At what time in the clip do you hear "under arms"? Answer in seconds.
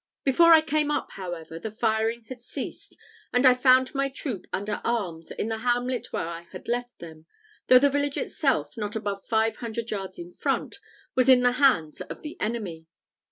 4.51-5.29